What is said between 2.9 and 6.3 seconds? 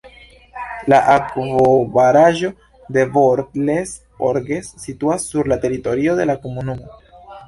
de Bort-les-Orgues situas sur la teritorio de